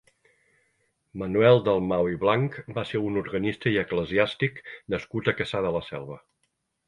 Manuel 1.23 1.59
Dalmau 1.67 2.09
i 2.13 2.17
Blanch 2.23 2.57
va 2.79 2.85
ser 2.93 3.03
un 3.09 3.21
organista 3.23 3.73
i 3.75 3.79
eclesiàstic 3.83 4.59
nascut 4.95 5.29
a 5.29 5.35
Cassà 5.43 5.61
de 5.67 5.75
la 5.77 5.83
Selva. 5.91 6.19